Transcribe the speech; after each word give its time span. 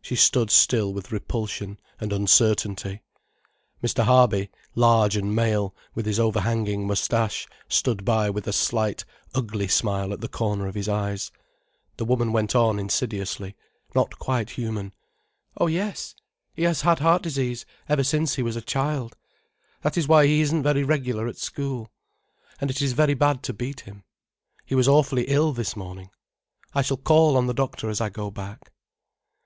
She 0.00 0.16
stood 0.16 0.50
still 0.50 0.94
with 0.94 1.12
repulsion 1.12 1.78
and 2.00 2.10
uncertainty. 2.10 3.02
Mr. 3.82 4.02
Harby, 4.04 4.48
large 4.74 5.14
and 5.14 5.36
male, 5.36 5.74
with 5.94 6.06
his 6.06 6.18
overhanging 6.18 6.86
moustache, 6.86 7.46
stood 7.68 8.02
by 8.02 8.30
with 8.30 8.46
a 8.46 8.52
slight, 8.54 9.04
ugly 9.34 9.68
smile 9.68 10.14
at 10.14 10.22
the 10.22 10.26
corner 10.28 10.66
of 10.68 10.74
his 10.74 10.88
eyes. 10.88 11.30
The 11.98 12.06
woman 12.06 12.32
went 12.32 12.54
on 12.54 12.78
insidiously, 12.78 13.56
not 13.94 14.18
quite 14.18 14.52
human: 14.52 14.94
"Oh, 15.58 15.66
yes, 15.66 16.14
he 16.54 16.62
has 16.62 16.80
had 16.80 17.00
heart 17.00 17.20
disease 17.20 17.66
ever 17.90 18.04
since 18.04 18.36
he 18.36 18.42
was 18.42 18.56
a 18.56 18.62
child. 18.62 19.18
That 19.82 19.98
is 19.98 20.08
why 20.08 20.26
he 20.28 20.40
isn't 20.40 20.62
very 20.62 20.82
regular 20.82 21.26
at 21.28 21.36
school. 21.36 21.90
And 22.58 22.70
it 22.70 22.80
is 22.80 22.94
very 22.94 23.12
bad 23.12 23.42
to 23.42 23.52
beat 23.52 23.80
him. 23.80 24.04
He 24.64 24.74
was 24.74 24.88
awfully 24.88 25.24
ill 25.24 25.52
this 25.52 25.76
morning—I 25.76 26.80
shall 26.80 26.96
call 26.96 27.36
on 27.36 27.48
the 27.48 27.52
doctor 27.52 27.90
as 27.90 28.00
I 28.00 28.08
go 28.08 28.30
back." 28.30 28.72